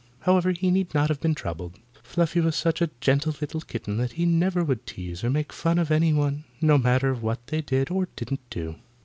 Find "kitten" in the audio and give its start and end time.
3.61-3.97